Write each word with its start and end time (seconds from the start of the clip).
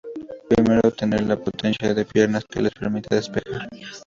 Primero, 0.49 0.89
tener 0.89 1.21
la 1.27 1.37
potencia 1.37 1.93
de 1.93 2.05
piernas 2.05 2.43
que 2.45 2.59
les 2.59 2.73
permita 2.73 3.13
despejar. 3.15 3.69